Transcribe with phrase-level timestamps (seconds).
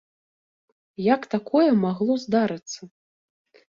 [1.13, 2.81] Як такое магло здарыцца?